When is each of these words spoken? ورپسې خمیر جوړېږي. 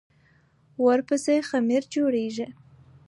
ورپسې 0.85 1.35
خمیر 1.49 1.83
جوړېږي. 1.93 2.47